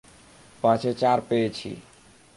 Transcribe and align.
পাঁচে 0.63 0.91
চার 0.93 1.17
পেয়েছি! 1.29 1.69